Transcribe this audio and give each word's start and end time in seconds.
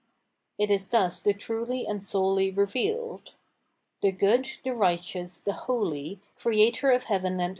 It 0.57 0.71
is 0.71 0.87
thus 0.87 1.21
the 1.21 1.31
truly 1.31 1.85
and 1.85 2.03
solely 2.03 2.49
revealed. 2.49 3.35
The 4.01 4.11
Good, 4.11 4.47
the 4.63 4.73
Righteous, 4.73 5.39
the 5.39 5.53
Holy, 5.53 6.19
Creator 6.39 6.89
of 6.89 7.03
Heaven 7.03 7.37
VOL. 7.37 7.49